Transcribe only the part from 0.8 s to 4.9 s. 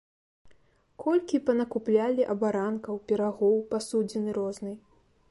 Колькі панакуплялі абаранкаў, пірагоў, пасудзіны рознай.